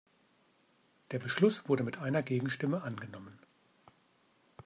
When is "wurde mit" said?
1.69-1.99